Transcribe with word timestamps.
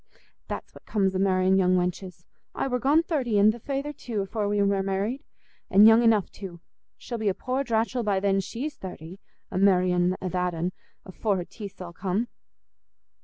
That's 0.47 0.73
what 0.73 0.87
comes 0.87 1.15
o' 1.15 1.19
marr'in' 1.19 1.57
young 1.59 1.75
wenches. 1.75 2.25
I 2.55 2.67
war 2.67 2.79
gone 2.79 3.03
thirty, 3.03 3.37
an' 3.37 3.51
th' 3.51 3.61
feyther 3.61 3.93
too, 3.93 4.21
afore 4.21 4.49
we 4.49 4.59
war 4.63 4.81
married; 4.81 5.21
an' 5.69 5.85
young 5.85 6.01
enough 6.01 6.31
too. 6.31 6.59
She'll 6.97 7.19
be 7.19 7.29
a 7.29 7.35
poor 7.35 7.63
dratchell 7.63 8.01
by 8.01 8.19
then 8.19 8.39
she's 8.39 8.75
thirty, 8.77 9.19
a 9.51 9.59
marr'in' 9.59 10.15
a 10.19 10.27
that'n, 10.27 10.71
afore 11.05 11.37
her 11.37 11.45
teeth's 11.45 11.81
all 11.81 11.93
come." 11.93 12.29